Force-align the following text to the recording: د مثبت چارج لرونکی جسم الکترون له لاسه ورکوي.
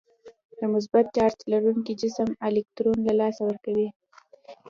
د 0.57 0.59
مثبت 0.73 1.05
چارج 1.15 1.39
لرونکی 1.51 1.93
جسم 2.01 2.29
الکترون 2.47 2.97
له 3.07 3.13
لاسه 3.19 3.41
ورکوي. 3.45 3.89